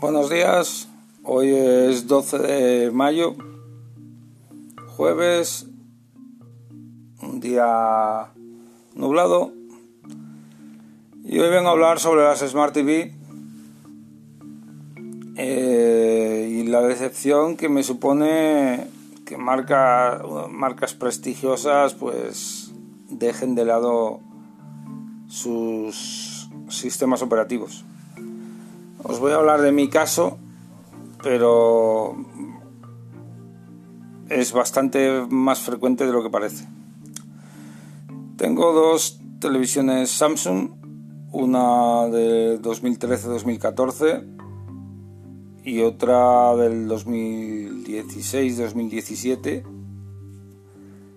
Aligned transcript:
Buenos 0.00 0.30
días, 0.30 0.88
hoy 1.24 1.50
es 1.50 2.06
12 2.06 2.38
de 2.38 2.90
mayo, 2.90 3.34
jueves, 4.96 5.66
un 7.20 7.38
día 7.40 8.32
nublado 8.94 9.52
y 11.22 11.38
hoy 11.38 11.50
vengo 11.50 11.68
a 11.68 11.72
hablar 11.72 12.00
sobre 12.00 12.22
las 12.22 12.38
Smart 12.38 12.72
TV 12.72 13.14
eh, 15.36 16.48
y 16.50 16.66
la 16.68 16.80
decepción 16.80 17.58
que 17.58 17.68
me 17.68 17.82
supone 17.82 18.86
que 19.26 19.36
marca, 19.36 20.22
marcas 20.48 20.94
prestigiosas 20.94 21.92
pues 21.92 22.72
dejen 23.10 23.54
de 23.54 23.66
lado 23.66 24.20
sus 25.28 26.48
sistemas 26.70 27.20
operativos. 27.20 27.84
Os 29.02 29.18
voy 29.18 29.32
a 29.32 29.36
hablar 29.36 29.62
de 29.62 29.72
mi 29.72 29.88
caso, 29.88 30.36
pero 31.22 32.14
es 34.28 34.52
bastante 34.52 35.24
más 35.28 35.60
frecuente 35.60 36.04
de 36.04 36.12
lo 36.12 36.22
que 36.22 36.28
parece. 36.28 36.68
Tengo 38.36 38.74
dos 38.74 39.18
televisiones 39.40 40.10
Samsung, 40.10 40.72
una 41.32 42.08
de 42.08 42.60
2013-2014 42.60 44.26
y 45.64 45.80
otra 45.80 46.54
del 46.56 46.86
2016-2017. 46.86 49.64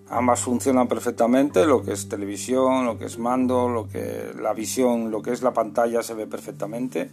Ambas 0.09 0.39
funcionan 0.39 0.87
perfectamente, 0.87 1.65
lo 1.65 1.83
que 1.83 1.91
es 1.91 2.07
televisión, 2.07 2.85
lo 2.85 2.97
que 2.97 3.03
es 3.05 3.19
mando, 3.19 3.67
lo 3.67 3.89
que 3.89 4.31
la 4.41 4.53
visión, 4.53 5.11
lo 5.11 5.21
que 5.21 5.33
es 5.33 5.41
la 5.41 5.51
pantalla 5.51 6.01
se 6.01 6.13
ve 6.13 6.27
perfectamente 6.27 7.11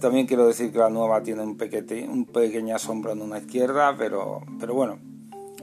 también 0.00 0.26
quiero 0.26 0.46
decir 0.46 0.72
que 0.72 0.78
la 0.78 0.90
nueva 0.90 1.22
tiene 1.22 1.42
un, 1.42 1.56
pequeña, 1.56 2.10
un 2.10 2.24
pequeña 2.24 2.78
sombra 2.78 3.12
en 3.12 3.22
una 3.22 3.38
izquierda, 3.38 3.94
pero, 3.96 4.42
pero 4.60 4.74
bueno, 4.74 4.98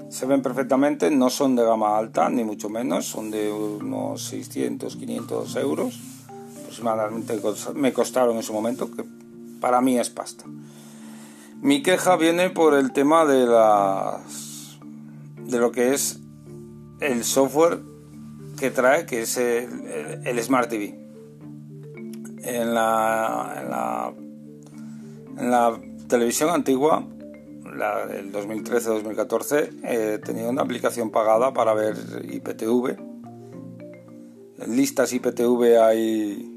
se 0.10 0.26
ven 0.26 0.42
perfectamente, 0.42 1.10
no 1.12 1.30
son 1.30 1.56
de 1.56 1.64
gama 1.64 1.98
alta, 1.98 2.30
ni 2.30 2.44
mucho 2.44 2.70
menos, 2.70 3.06
son 3.06 3.32
de 3.32 3.52
unos 3.52 4.24
600, 4.26 4.96
500 4.96 5.56
euros, 5.58 6.00
aproximadamente 6.62 7.40
me 7.76 7.94
costaron 7.94 8.36
en 8.36 8.44
su 8.44 8.54
momento, 8.54 8.92
que 8.92 9.04
para 9.60 9.82
mí 9.82 9.98
es 9.98 10.10
pasta. 10.10 10.46
Mi 11.62 11.82
queja 11.82 12.18
viene 12.18 12.50
por 12.50 12.74
el 12.74 12.92
tema 12.92 13.26
de 13.26 13.46
las 13.46 14.78
de 15.38 15.60
lo 15.60 15.72
que 15.72 15.94
es 15.94 16.20
el 17.00 17.24
software 17.24 17.80
que 18.60 18.72
trae, 18.72 19.06
que 19.06 19.22
es 19.22 19.38
el 19.38 20.44
Smart 20.44 20.70
TV 20.70 21.05
en 22.46 22.74
la, 22.74 24.14
en 25.38 25.52
la, 25.52 25.82
televisión 26.08 26.52
antigua, 26.52 27.04
la 27.76 28.06
del 28.06 28.32
2013-2014, 28.32 29.70
eh, 29.84 30.20
tenía 30.24 30.48
una 30.50 30.62
aplicación 30.62 31.10
pagada 31.10 31.52
para 31.54 31.74
ver 31.74 31.96
IPTV. 32.24 32.98
Listas 34.68 35.12
IPTV 35.14 35.82
hay 35.82 36.52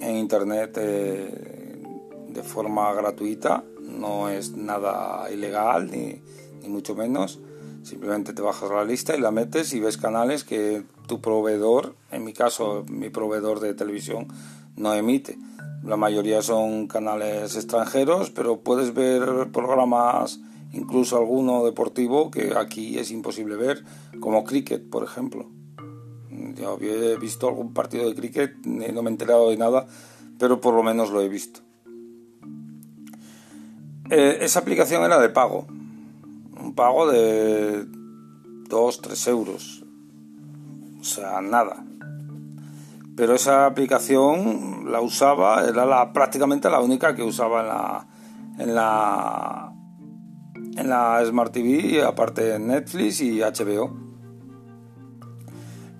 en 0.00 0.16
internet 0.16 0.76
eh, 0.80 1.82
de 2.28 2.42
forma 2.42 2.92
gratuita, 2.92 3.64
no 3.80 4.28
es 4.28 4.56
nada 4.56 5.30
ilegal 5.30 5.90
ni, 5.90 6.20
ni 6.62 6.68
mucho 6.68 6.94
menos. 6.94 7.40
Simplemente 7.82 8.32
te 8.32 8.42
bajas 8.42 8.70
la 8.70 8.84
lista 8.84 9.16
y 9.16 9.20
la 9.20 9.30
metes 9.30 9.72
y 9.72 9.80
ves 9.80 9.96
canales 9.96 10.44
que 10.44 10.84
tu 11.06 11.20
proveedor, 11.20 11.94
en 12.10 12.24
mi 12.24 12.32
caso 12.32 12.84
mi 12.88 13.08
proveedor 13.08 13.60
de 13.60 13.74
televisión, 13.74 14.28
no 14.76 14.94
emite. 14.94 15.38
La 15.82 15.96
mayoría 15.96 16.42
son 16.42 16.86
canales 16.88 17.56
extranjeros, 17.56 18.30
pero 18.30 18.60
puedes 18.60 18.94
ver 18.94 19.50
programas, 19.52 20.40
incluso 20.72 21.16
alguno 21.16 21.64
deportivo, 21.64 22.30
que 22.30 22.54
aquí 22.56 22.98
es 22.98 23.10
imposible 23.10 23.56
ver, 23.56 23.84
como 24.20 24.44
cricket, 24.44 24.88
por 24.90 25.04
ejemplo. 25.04 25.48
Yo 26.56 26.78
he 26.80 27.16
visto 27.16 27.48
algún 27.48 27.72
partido 27.72 28.08
de 28.08 28.14
cricket, 28.14 28.54
no 28.64 29.02
me 29.02 29.08
he 29.08 29.12
enterado 29.12 29.50
de 29.50 29.56
nada, 29.56 29.86
pero 30.38 30.60
por 30.60 30.74
lo 30.74 30.82
menos 30.82 31.10
lo 31.10 31.22
he 31.22 31.28
visto. 31.28 31.60
Eh, 34.10 34.38
esa 34.40 34.60
aplicación 34.60 35.04
era 35.04 35.18
de 35.20 35.28
pago, 35.28 35.66
pago 36.78 37.10
de 37.10 37.84
2-3 38.70 39.28
euros, 39.28 39.84
o 41.00 41.04
sea, 41.04 41.40
nada 41.40 41.84
pero 43.18 43.34
esa 43.34 43.66
aplicación 43.66 44.92
la 44.92 45.00
usaba, 45.00 45.64
era 45.64 45.84
la, 45.84 46.12
prácticamente 46.12 46.70
la 46.70 46.80
única 46.80 47.16
que 47.16 47.24
usaba 47.24 47.62
en 47.62 47.66
la, 47.66 48.06
en 48.60 48.74
la, 48.76 49.72
en 50.76 50.88
la 50.88 51.24
Smart 51.26 51.52
TV, 51.52 52.04
aparte 52.04 52.44
de 52.44 52.60
Netflix 52.60 53.20
y 53.20 53.40
HBO. 53.40 53.92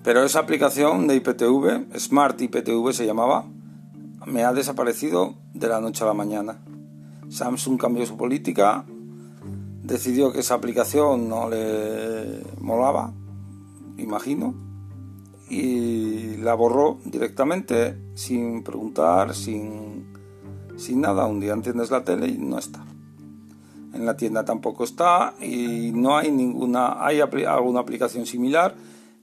Pero 0.01 0.23
esa 0.23 0.39
aplicación 0.39 1.07
de 1.07 1.15
IPTV, 1.17 1.99
Smart 1.99 2.41
IPTV 2.41 2.93
se 2.93 3.05
llamaba, 3.05 3.43
me 4.25 4.45
ha 4.45 4.53
desaparecido 4.53 5.35
de 5.53 5.67
la 5.67 5.81
noche 5.81 6.05
a 6.05 6.07
la 6.07 6.13
mañana. 6.13 6.63
Samsung 7.27 7.77
cambió 7.77 8.05
su 8.05 8.15
política, 8.15 8.85
decidió 9.89 10.31
que 10.31 10.39
esa 10.39 10.53
aplicación 10.53 11.27
no 11.27 11.49
le 11.49 12.43
molaba, 12.61 13.11
imagino, 13.97 14.53
y 15.49 16.37
la 16.37 16.53
borró 16.53 16.99
directamente 17.05 17.97
sin 18.13 18.63
preguntar, 18.63 19.33
sin, 19.33 20.13
sin 20.77 21.01
nada. 21.01 21.25
Un 21.25 21.39
día 21.39 21.53
enciendes 21.53 21.89
la 21.89 22.03
tele 22.03 22.27
y 22.27 22.37
no 22.37 22.59
está. 22.59 22.85
En 23.93 24.05
la 24.05 24.15
tienda 24.15 24.45
tampoco 24.45 24.83
está 24.83 25.33
y 25.41 25.91
no 25.91 26.15
hay 26.15 26.31
ninguna, 26.31 27.03
hay 27.03 27.19
alguna 27.19 27.79
aplicación 27.79 28.27
similar, 28.27 28.75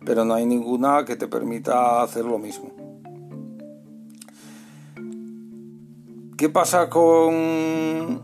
pero 0.05 0.25
no 0.25 0.35
hay 0.35 0.47
ninguna 0.47 1.05
que 1.05 1.15
te 1.15 1.29
permita 1.29 2.03
hacer 2.03 2.25
lo 2.25 2.39
mismo. 2.39 2.73
¿Qué 6.37 6.49
pasa 6.49 6.91
con 6.91 8.21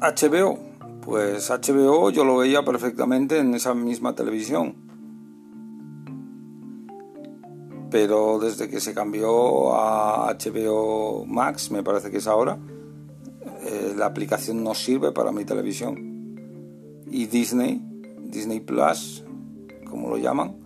HBO? 0.00 0.63
Pues 1.04 1.50
HBO 1.50 2.10
yo 2.10 2.24
lo 2.24 2.38
veía 2.38 2.64
perfectamente 2.64 3.38
en 3.38 3.54
esa 3.54 3.74
misma 3.74 4.14
televisión 4.14 4.84
pero 7.94 8.40
desde 8.40 8.68
que 8.68 8.80
se 8.80 8.92
cambió 8.92 9.72
a 9.72 10.34
HBO 10.34 11.24
Max, 11.26 11.70
me 11.70 11.84
parece 11.84 12.10
que 12.10 12.16
es 12.16 12.26
ahora, 12.26 12.58
eh, 13.62 13.94
la 13.96 14.06
aplicación 14.06 14.64
no 14.64 14.74
sirve 14.74 15.12
para 15.12 15.30
mi 15.30 15.44
televisión. 15.44 17.04
Y 17.08 17.26
Disney, 17.26 17.80
Disney 18.18 18.58
Plus, 18.58 19.24
como 19.88 20.08
lo 20.08 20.16
llaman, 20.16 20.56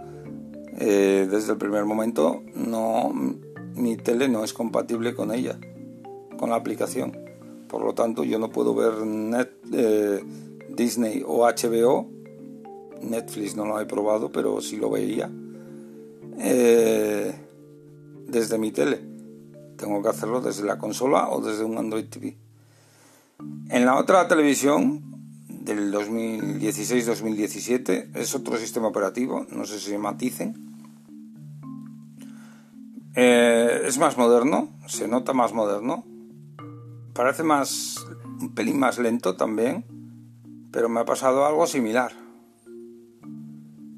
eh, 0.79 1.29
desde 1.31 1.53
el 1.53 1.59
primer 1.59 1.85
momento 1.85 2.43
no, 2.55 3.13
mi 3.75 3.99
tele 3.99 4.29
no 4.29 4.43
es 4.43 4.55
compatible 4.55 5.15
con 5.15 5.31
ella, 5.31 5.59
con 6.39 6.49
la 6.49 6.57
aplicación. 6.57 7.28
Por 7.69 7.85
lo 7.85 7.95
tanto, 7.95 8.25
yo 8.25 8.39
no 8.39 8.51
puedo 8.51 8.75
ver 8.75 9.07
Net, 9.07 9.51
eh, 9.73 10.25
Disney 10.71 11.23
o 11.27 11.47
HBO. 11.47 12.09
Netflix 13.03 13.55
no 13.55 13.65
lo 13.65 13.81
he 13.81 13.87
probado, 13.87 14.33
pero 14.33 14.61
sí 14.61 14.77
lo 14.77 14.91
veía 14.91 15.31
eh, 16.39 17.33
desde 18.27 18.59
mi 18.59 18.73
tele. 18.73 19.01
Tengo 19.77 20.03
que 20.03 20.09
hacerlo 20.09 20.41
desde 20.41 20.65
la 20.65 20.79
consola 20.79 21.29
o 21.31 21.41
desde 21.41 21.63
un 21.65 21.79
Android 21.79 22.07
TV. 22.07 22.37
En 23.71 23.87
la 23.87 23.97
otra 23.97 24.27
televisión 24.27 25.05
del 25.49 25.93
2016-2017 25.93 28.17
es 28.17 28.35
otro 28.35 28.57
sistema 28.57 28.89
operativo, 28.89 29.47
no 29.51 29.65
sé 29.65 29.79
si 29.79 29.97
maticen. 29.97 30.67
Eh, 33.15 33.83
es 33.85 33.99
más 33.99 34.17
moderno, 34.17 34.71
se 34.87 35.07
nota 35.07 35.33
más 35.33 35.53
moderno. 35.53 36.05
Parece 37.19 37.43
más 37.43 38.07
un 38.41 38.55
pelín 38.55 38.79
más 38.79 38.97
lento 38.97 39.35
también, 39.35 39.85
pero 40.71 40.89
me 40.89 41.01
ha 41.01 41.05
pasado 41.05 41.45
algo 41.45 41.67
similar. 41.67 42.13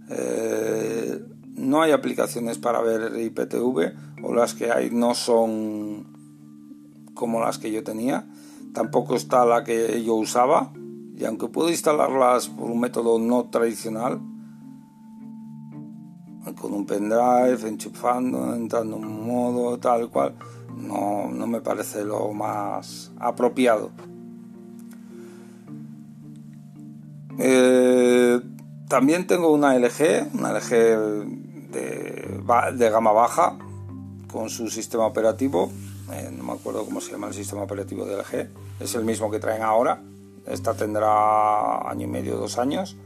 Eh, 0.08 1.22
no 1.54 1.82
hay 1.82 1.92
aplicaciones 1.92 2.56
para 2.56 2.80
ver 2.80 3.14
IPTV 3.20 4.24
o 4.24 4.34
las 4.34 4.54
que 4.54 4.72
hay 4.72 4.90
no 4.90 5.12
son 5.12 6.06
como 7.12 7.42
las 7.42 7.58
que 7.58 7.70
yo 7.70 7.84
tenía. 7.84 8.26
Tampoco 8.72 9.16
está 9.16 9.44
la 9.44 9.64
que 9.64 10.02
yo 10.02 10.14
usaba 10.14 10.72
y 11.14 11.26
aunque 11.26 11.48
puedo 11.48 11.68
instalarlas 11.68 12.48
por 12.48 12.70
un 12.70 12.80
método 12.80 13.18
no 13.18 13.50
tradicional, 13.50 14.18
con 16.58 16.72
un 16.72 16.86
pendrive, 16.86 17.68
enchufando, 17.68 18.54
entrando 18.54 18.96
en 18.96 19.04
un 19.04 19.26
modo 19.26 19.78
tal 19.78 20.08
cual, 20.08 20.36
no, 20.80 21.30
no 21.30 21.46
me 21.46 21.60
parece 21.60 22.04
lo 22.04 22.32
más 22.32 23.12
apropiado. 23.18 23.90
Eh, 27.38 28.40
también 28.88 29.26
tengo 29.26 29.52
una 29.52 29.78
LG, 29.78 30.34
una 30.34 30.52
LG 30.52 30.70
de, 31.70 32.90
gama 32.90 33.12
baja 33.12 33.56
con 34.30 34.50
su 34.50 34.68
sistema 34.68 35.06
operativo. 35.06 35.70
Eh, 36.12 36.30
no 36.36 36.44
me 36.44 36.52
acuerdo 36.52 36.84
cómo 36.84 37.00
se 37.00 37.12
llama 37.12 37.28
el 37.28 37.34
sistema 37.34 37.62
operativo 37.62 38.04
de 38.04 38.16
LG, 38.16 38.50
es 38.80 38.94
el 38.94 39.04
mismo 39.04 39.30
que 39.30 39.38
traen 39.38 39.62
ahora, 39.62 40.02
esta 40.46 40.74
tendrá 40.74 41.88
año 41.88 42.06
y 42.06 42.10
medio, 42.10 42.36
dos 42.36 42.58
años, 42.58 42.96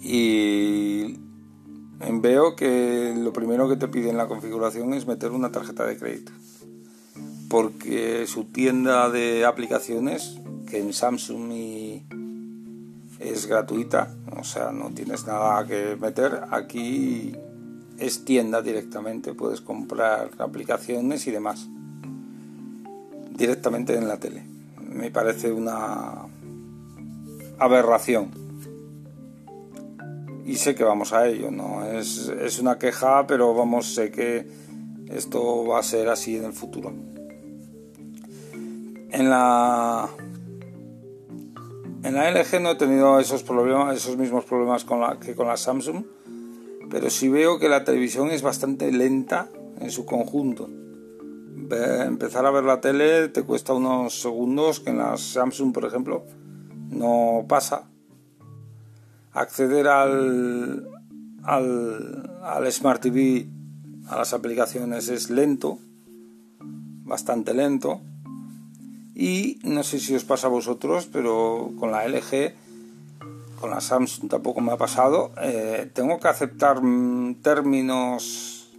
y 0.00 1.18
veo 2.22 2.56
que 2.56 3.14
lo 3.16 3.32
primero 3.32 3.68
que 3.68 3.76
te 3.76 3.88
pide 3.88 4.10
en 4.10 4.16
la 4.16 4.28
configuración 4.28 4.94
es 4.94 5.06
meter 5.06 5.32
una 5.32 5.52
tarjeta 5.52 5.86
de 5.86 5.96
crédito, 5.96 6.32
porque 7.48 8.26
su 8.26 8.44
tienda 8.44 9.10
de 9.10 9.44
aplicaciones, 9.44 10.38
que 10.68 10.78
en 10.78 10.92
Samsung 10.92 11.52
es 13.18 13.46
gratuita, 13.46 14.14
o 14.38 14.44
sea, 14.44 14.72
no 14.72 14.90
tienes 14.90 15.26
nada 15.26 15.66
que 15.66 15.96
meter, 16.00 16.44
aquí 16.50 17.32
es 17.98 18.24
tienda 18.24 18.62
directamente, 18.62 19.34
puedes 19.34 19.60
comprar 19.60 20.30
aplicaciones 20.38 21.26
y 21.26 21.30
demás 21.30 21.68
directamente 23.40 23.96
en 23.96 24.06
la 24.06 24.18
tele. 24.18 24.44
Me 24.92 25.10
parece 25.10 25.50
una 25.50 26.26
aberración. 27.58 28.49
Y 30.46 30.56
sé 30.56 30.74
que 30.74 30.84
vamos 30.84 31.12
a 31.12 31.26
ello, 31.26 31.50
¿no? 31.50 31.84
Es, 31.84 32.28
es 32.28 32.58
una 32.58 32.78
queja, 32.78 33.26
pero 33.26 33.54
vamos, 33.54 33.94
sé 33.94 34.10
que 34.10 34.46
esto 35.08 35.66
va 35.66 35.78
a 35.78 35.82
ser 35.82 36.08
así 36.08 36.36
en 36.36 36.44
el 36.44 36.52
futuro. 36.52 36.92
En 39.10 39.30
la 39.30 40.08
en 42.02 42.14
la 42.14 42.30
LG 42.30 42.60
no 42.60 42.70
he 42.70 42.76
tenido 42.76 43.20
esos 43.20 43.42
problemas, 43.42 43.96
esos 43.96 44.16
mismos 44.16 44.44
problemas 44.44 44.84
con 44.84 45.00
la, 45.00 45.18
que 45.18 45.34
con 45.34 45.46
la 45.46 45.56
Samsung 45.56 46.04
pero 46.90 47.08
sí 47.08 47.28
veo 47.28 47.58
que 47.58 47.68
la 47.68 47.84
televisión 47.84 48.30
es 48.30 48.42
bastante 48.42 48.90
lenta 48.92 49.48
en 49.80 49.90
su 49.90 50.04
conjunto. 50.04 50.68
Empezar 51.70 52.44
a 52.44 52.50
ver 52.50 52.64
la 52.64 52.80
tele 52.80 53.28
te 53.28 53.44
cuesta 53.44 53.72
unos 53.72 54.20
segundos 54.20 54.80
que 54.80 54.90
en 54.90 54.98
la 54.98 55.16
Samsung, 55.16 55.72
por 55.72 55.84
ejemplo, 55.84 56.24
no 56.90 57.44
pasa. 57.48 57.89
Acceder 59.32 59.88
al, 59.88 60.88
al, 61.42 62.72
Smart 62.72 63.00
TV, 63.00 63.46
a 64.08 64.16
las 64.16 64.32
aplicaciones, 64.32 65.08
es 65.08 65.30
lento, 65.30 65.78
bastante 67.04 67.54
lento. 67.54 68.00
Y 69.14 69.58
no 69.62 69.82
sé 69.82 70.00
si 70.00 70.14
os 70.14 70.24
pasa 70.24 70.46
a 70.46 70.50
vosotros, 70.50 71.08
pero 71.12 71.72
con 71.78 71.92
la 71.92 72.06
LG 72.08 72.54
con 73.60 73.70
la 73.70 73.80
Samsung 73.80 74.30
tampoco 74.30 74.60
me 74.60 74.72
ha 74.72 74.76
pasado. 74.76 75.32
Eh, 75.42 75.90
tengo 75.92 76.18
que 76.18 76.28
aceptar 76.28 76.82
mm, 76.82 77.36
términos, 77.42 78.72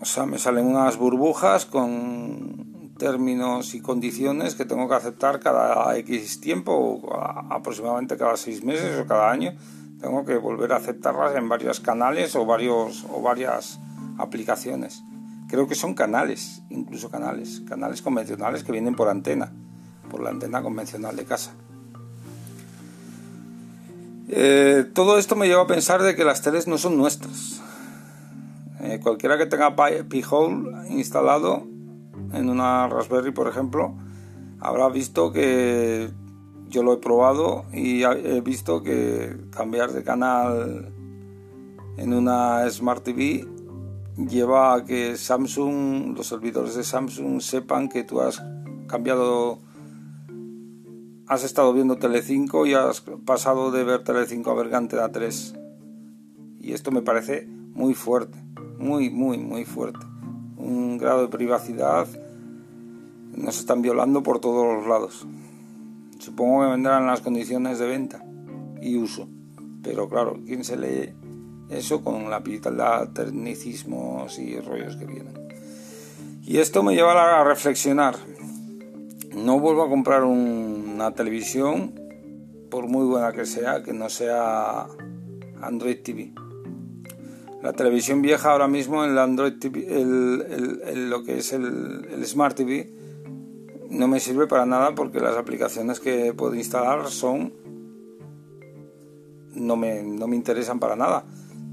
o 0.00 0.04
sea, 0.04 0.26
me 0.26 0.38
salen 0.38 0.66
unas 0.66 0.96
burbujas 0.96 1.66
con 1.66 2.69
términos 3.00 3.74
y 3.74 3.80
condiciones 3.80 4.54
que 4.54 4.66
tengo 4.66 4.86
que 4.86 4.94
aceptar 4.94 5.40
cada 5.40 5.96
X 5.96 6.38
tiempo, 6.40 7.00
aproximadamente 7.48 8.18
cada 8.18 8.36
seis 8.36 8.62
meses 8.62 9.00
o 9.00 9.06
cada 9.06 9.30
año. 9.30 9.54
Tengo 10.02 10.26
que 10.26 10.36
volver 10.36 10.72
a 10.74 10.76
aceptarlas 10.76 11.34
en 11.34 11.48
varios 11.48 11.80
canales 11.80 12.36
o, 12.36 12.44
varios, 12.44 13.06
o 13.10 13.22
varias 13.22 13.80
aplicaciones. 14.18 15.02
Creo 15.48 15.66
que 15.66 15.74
son 15.74 15.94
canales, 15.94 16.62
incluso 16.68 17.10
canales, 17.10 17.62
canales 17.66 18.02
convencionales 18.02 18.64
que 18.64 18.72
vienen 18.72 18.94
por 18.94 19.08
antena, 19.08 19.50
por 20.10 20.22
la 20.22 20.28
antena 20.28 20.62
convencional 20.62 21.16
de 21.16 21.24
casa. 21.24 21.52
Eh, 24.28 24.84
todo 24.92 25.18
esto 25.18 25.36
me 25.36 25.48
lleva 25.48 25.62
a 25.62 25.66
pensar 25.66 26.02
de 26.02 26.14
que 26.14 26.24
las 26.24 26.42
teles 26.42 26.68
no 26.68 26.76
son 26.76 26.98
nuestras. 26.98 27.62
Eh, 28.82 29.00
cualquiera 29.02 29.38
que 29.38 29.46
tenga 29.46 29.74
Pi-hole 30.08 30.90
instalado 30.90 31.69
en 32.32 32.48
una 32.48 32.88
Raspberry, 32.88 33.32
por 33.32 33.48
ejemplo, 33.48 33.94
habrá 34.60 34.88
visto 34.88 35.32
que 35.32 36.10
yo 36.68 36.82
lo 36.82 36.94
he 36.94 36.96
probado 36.98 37.64
y 37.72 38.04
he 38.04 38.40
visto 38.40 38.82
que 38.82 39.36
cambiar 39.50 39.92
de 39.92 40.04
canal 40.04 40.92
en 41.96 42.14
una 42.14 42.68
Smart 42.70 43.02
TV 43.02 43.46
lleva 44.16 44.74
a 44.74 44.84
que 44.84 45.16
Samsung, 45.16 46.16
los 46.16 46.26
servidores 46.26 46.74
de 46.76 46.84
Samsung 46.84 47.40
sepan 47.40 47.88
que 47.88 48.04
tú 48.04 48.20
has 48.20 48.42
cambiado 48.86 49.60
has 51.30 51.44
estado 51.44 51.72
viendo 51.72 51.96
Telecinco 51.96 52.66
y 52.66 52.74
has 52.74 53.02
pasado 53.24 53.70
de 53.70 53.84
ver 53.84 54.02
Telecinco 54.02 54.50
a 54.50 54.54
ver 54.54 54.74
Antena 54.74 55.12
3. 55.12 55.54
Y 56.58 56.72
esto 56.72 56.90
me 56.90 57.02
parece 57.02 57.46
muy 57.46 57.94
fuerte, 57.94 58.36
muy, 58.78 59.10
muy, 59.10 59.38
muy 59.38 59.64
fuerte. 59.64 60.09
Un 60.62 60.98
grado 60.98 61.22
de 61.22 61.28
privacidad 61.28 62.06
nos 63.36 63.58
están 63.58 63.82
violando 63.82 64.22
por 64.22 64.40
todos 64.40 64.76
los 64.76 64.86
lados. 64.86 65.26
Supongo 66.18 66.62
que 66.62 66.70
vendrán 66.70 67.06
las 67.06 67.20
condiciones 67.20 67.78
de 67.78 67.86
venta 67.86 68.24
y 68.80 68.96
uso. 68.96 69.28
Pero 69.82 70.08
claro, 70.08 70.38
¿quién 70.46 70.64
se 70.64 70.76
lee 70.76 71.14
eso 71.70 72.02
con 72.02 72.28
la 72.28 72.40
de 72.40 73.08
tecnicismos 73.14 74.38
y 74.38 74.60
rollos 74.60 74.96
que 74.96 75.06
vienen? 75.06 75.34
Y 76.42 76.58
esto 76.58 76.82
me 76.82 76.94
lleva 76.94 77.40
a 77.40 77.44
reflexionar. 77.44 78.16
No 79.34 79.58
vuelvo 79.60 79.84
a 79.84 79.88
comprar 79.88 80.24
un 80.24 80.80
una 81.00 81.14
televisión, 81.14 81.94
por 82.70 82.86
muy 82.86 83.06
buena 83.06 83.32
que 83.32 83.46
sea, 83.46 83.82
que 83.82 83.94
no 83.94 84.10
sea 84.10 84.86
Android 85.62 86.02
TV. 86.02 86.34
La 87.62 87.74
televisión 87.74 88.22
vieja 88.22 88.52
ahora 88.52 88.68
mismo, 88.68 89.04
el 89.04 89.18
Android 89.18 89.58
TV, 89.58 89.86
el, 90.00 91.10
lo 91.10 91.22
que 91.24 91.38
es 91.38 91.52
el, 91.52 92.24
Smart 92.24 92.56
TV, 92.56 92.90
no 93.90 94.08
me 94.08 94.18
sirve 94.18 94.46
para 94.46 94.64
nada 94.64 94.94
porque 94.94 95.20
las 95.20 95.36
aplicaciones 95.36 96.00
que 96.00 96.32
puedo 96.32 96.54
instalar 96.54 97.08
son 97.08 97.52
no 99.54 99.76
me, 99.76 100.02
no 100.02 100.26
me 100.26 100.36
interesan 100.36 100.80
para 100.80 100.96
nada. 100.96 101.24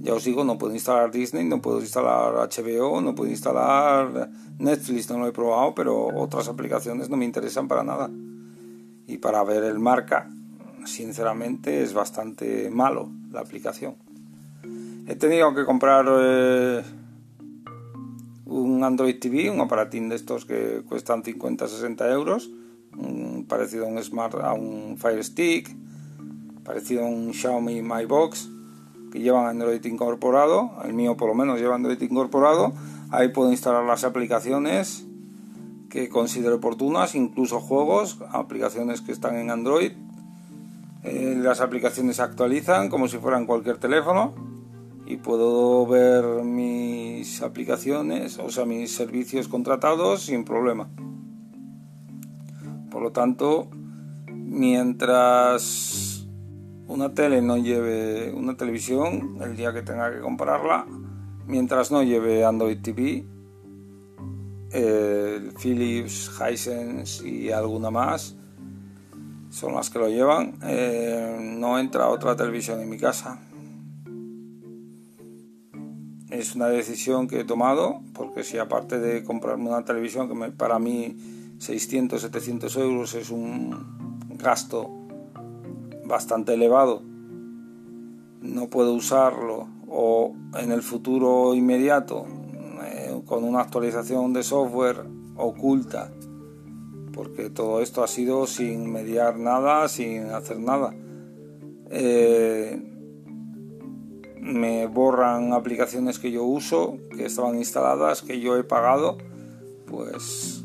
Ya 0.02 0.14
os 0.14 0.26
digo, 0.26 0.44
no 0.44 0.58
puedo 0.58 0.74
instalar 0.74 1.10
Disney, 1.10 1.46
no 1.46 1.62
puedo 1.62 1.80
instalar 1.80 2.34
HBO, 2.34 3.02
no 3.02 3.16
puedo 3.16 3.32
instalar 3.32 4.30
Netflix, 4.60 5.10
no 5.10 5.20
lo 5.20 5.28
he 5.28 5.32
probado, 5.32 5.74
pero 5.74 6.08
otras 6.08 6.50
aplicaciones 6.50 7.10
no 7.10 7.16
me 7.16 7.26
interesan 7.26 7.68
para 7.68 7.84
nada 7.84 8.10
y 9.08 9.18
para 9.18 9.44
ver 9.44 9.64
el 9.64 9.80
marca, 9.80 10.30
sinceramente 10.86 11.82
es 11.82 11.94
bastante 11.94 12.70
malo 12.70 13.10
la 13.32 13.40
aplicación. 13.40 14.07
He 15.08 15.16
tenido 15.16 15.56
que 15.56 15.64
comprar 15.64 16.06
eh, 16.10 16.84
un 18.44 18.84
Android 18.84 19.18
TV, 19.18 19.50
un 19.50 19.62
aparatín 19.62 20.10
de 20.10 20.18
estos 20.18 20.44
que 20.44 20.82
cuestan 20.86 21.24
50-60 21.24 22.12
euros, 22.12 22.50
parecido 23.48 23.86
a 23.86 23.88
un 23.88 24.04
Smart, 24.04 24.36
Fire 24.98 25.24
Stick, 25.24 25.74
parecido 26.66 27.06
a 27.06 27.08
un 27.08 27.34
Xiaomi 27.34 27.82
My 27.82 28.04
Box, 28.04 28.50
que 29.10 29.22
llevan 29.22 29.46
Android 29.46 29.82
incorporado, 29.86 30.74
el 30.84 30.94
mío 30.94 31.16
por 31.16 31.30
lo 31.30 31.36
menos 31.36 31.58
lleva 31.58 31.76
Android 31.76 32.02
incorporado, 32.02 32.74
ahí 33.10 33.30
puedo 33.30 33.50
instalar 33.50 33.86
las 33.86 34.04
aplicaciones 34.04 35.06
que 35.90 36.10
considero 36.10 36.56
oportunas, 36.56 37.16
incluso 37.16 37.62
juegos, 37.62 38.20
aplicaciones 38.34 39.00
que 39.00 39.14
están 39.14 39.38
en 39.38 39.52
Android. 39.52 39.94
Eh, 41.04 41.40
las 41.42 41.62
aplicaciones 41.62 42.18
se 42.18 42.24
actualizan 42.24 42.90
como 42.90 43.08
si 43.08 43.20
fueran 43.20 43.46
cualquier 43.46 43.78
teléfono 43.78 44.57
y 45.08 45.18
puedo 45.18 45.88
ver 45.88 46.44
mis 46.44 47.42
aplicaciones, 47.42 48.38
o 48.40 48.50
sea, 48.50 48.66
mis 48.66 48.94
servicios 48.94 49.48
contratados 49.48 50.24
sin 50.24 50.44
problema. 50.44 50.90
Por 52.92 53.02
lo 53.02 53.12
tanto, 53.12 53.70
mientras 54.32 56.28
una 56.88 57.14
tele 57.14 57.42
no 57.42 57.58
lleve 57.58 58.34
una 58.34 58.58
televisión, 58.58 59.38
el 59.42 59.56
día 59.56 59.74
que 59.74 59.82
tenga 59.82 60.12
que 60.12 60.20
comprarla, 60.20 60.86
mientras 61.46 61.92
no 61.92 62.04
lleve 62.04 62.44
Android 62.44 62.80
TV, 62.82 63.26
Philips, 65.62 66.32
Hisense 66.40 67.28
y 67.28 67.52
alguna 67.52 67.90
más 67.90 68.36
son 69.50 69.74
las 69.74 69.90
que 69.90 70.00
lo 70.00 70.10
llevan. 70.10 70.60
Eh, 70.64 71.38
no 71.58 71.80
entra 71.80 72.10
otra 72.10 72.36
televisión 72.36 72.82
en 72.82 72.90
mi 72.90 72.98
casa. 72.98 73.40
Es 76.38 76.56
una 76.56 76.68
decisión 76.68 77.28
que 77.28 77.40
he 77.40 77.44
tomado 77.44 78.02
porque 78.14 78.44
si 78.44 78.60
aparte 78.60 79.00
de 79.00 79.24
comprarme 79.24 79.70
una 79.70 79.84
televisión 79.84 80.30
que 80.30 80.52
para 80.52 80.78
mí 80.78 81.18
600, 81.58 82.22
700 82.22 82.78
euros 82.78 83.16
es 83.16 83.32
un 83.32 84.28
gasto 84.38 84.88
bastante 86.06 86.54
elevado, 86.54 87.02
no 88.42 88.68
puedo 88.70 88.94
usarlo 88.94 89.68
o 89.88 90.36
en 90.60 90.72
el 90.72 90.84
futuro 90.84 91.56
inmediato 91.56 92.28
con 93.26 93.44
una 93.44 93.62
actualización 93.62 94.32
de 94.32 94.44
software 94.44 95.06
oculta, 95.38 96.12
porque 97.14 97.50
todo 97.50 97.82
esto 97.82 98.04
ha 98.04 98.08
sido 98.08 98.46
sin 98.46 98.92
mediar 98.92 99.40
nada, 99.40 99.88
sin 99.90 100.26
hacer 100.26 100.60
nada. 100.60 100.94
Eh, 101.90 102.97
me 104.48 104.88
borran 104.88 105.54
aplicaciones 105.54 106.20
que 106.20 106.32
yo 106.32 106.44
uso, 106.44 106.98
que 107.16 107.26
estaban 107.26 107.58
instaladas, 107.58 108.22
que 108.22 108.40
yo 108.40 108.58
he 108.58 108.64
pagado, 108.64 109.18
pues 109.86 110.64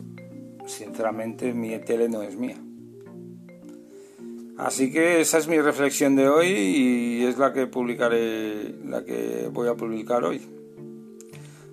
sinceramente 0.67 1.53
mi 1.53 1.79
tele 1.81 2.09
no 2.09 2.23
es 2.23 2.37
mía. 2.37 2.57
Así 4.59 4.93
que 4.93 5.21
esa 5.21 5.39
es 5.39 5.49
mi 5.49 5.61
reflexión 5.61 6.15
de 6.15 6.29
hoy 6.29 6.47
y 6.47 7.25
es 7.25 7.39
la 7.39 7.53
que 7.53 7.67
publicaré, 7.67 8.75
la 8.85 9.05
que 9.05 9.49
voy 9.53 9.69
a 9.69 9.75
publicar 9.75 10.25
hoy. 10.25 10.41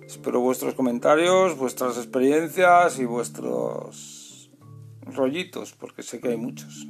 Espero 0.04 0.40
vuestros 0.40 0.74
comentarios, 0.74 1.56
vuestras 1.56 1.96
experiencias 1.96 2.98
y 2.98 3.04
vuestros 3.04 4.50
rollitos, 5.06 5.72
porque 5.72 6.02
sé 6.02 6.20
que 6.20 6.30
hay 6.30 6.36
muchos. 6.36 6.88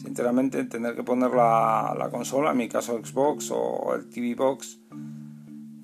Sinceramente, 0.00 0.64
tener 0.64 0.96
que 0.96 1.02
poner 1.02 1.30
la, 1.32 2.08
consola, 2.10 2.52
en 2.52 2.56
mi 2.56 2.68
caso 2.70 2.98
Xbox 3.04 3.50
o 3.52 3.94
el 3.94 4.08
TV 4.08 4.34
Box, 4.34 4.80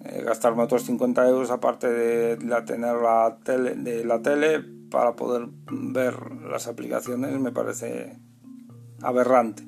eh, 0.05 0.23
gastarme 0.25 0.63
otros 0.63 0.85
50 0.85 1.29
euros 1.29 1.51
aparte 1.51 1.87
de 1.87 2.43
la, 2.43 2.65
tener 2.65 2.97
la 2.97 3.37
tele, 3.45 3.75
de 3.75 4.07
la 4.07 4.23
tele 4.23 4.65
para 4.91 5.17
poder 5.17 5.49
ver 5.71 6.33
las 6.51 6.67
aplicaciones, 6.67 7.39
me 7.39 7.53
parece 7.53 8.19
aberrante. 9.03 9.65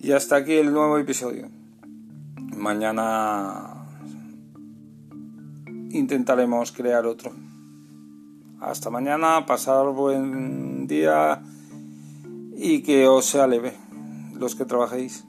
Y 0.00 0.10
hasta 0.10 0.34
aquí 0.36 0.54
el 0.54 0.72
nuevo 0.72 0.98
episodio. 0.98 1.48
Mañana 2.56 3.86
intentaremos 5.90 6.72
crear 6.72 7.06
otro. 7.06 7.30
Hasta 8.60 8.90
mañana, 8.90 9.46
pasar 9.46 9.86
buen 9.90 10.88
día 10.88 11.40
y 12.60 12.82
que 12.82 13.06
os 13.06 13.24
sea 13.24 13.46
leve 13.46 13.72
los 14.34 14.56
que 14.56 14.64
trabajéis. 14.64 15.24